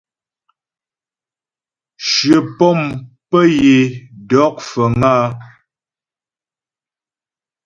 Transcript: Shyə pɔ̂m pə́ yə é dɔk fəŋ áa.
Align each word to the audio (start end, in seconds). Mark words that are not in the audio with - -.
Shyə 2.07 2.37
pɔ̂m 2.57 2.79
pə́ 3.29 3.43
yə 3.59 3.75
é 3.85 3.89
dɔk 4.29 4.55
fəŋ 4.69 4.95
áa. 5.13 5.27